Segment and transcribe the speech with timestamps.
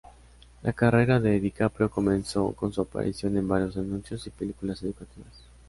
[0.63, 5.43] La carrera de DiCaprio comenzó con su aparición en varios anuncios y películas educativas.